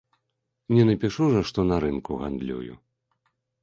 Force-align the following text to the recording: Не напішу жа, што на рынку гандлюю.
Не 0.77 0.85
напішу 0.91 1.29
жа, 1.35 1.41
што 1.51 1.69
на 1.75 1.81
рынку 1.87 2.11
гандлюю. 2.25 2.75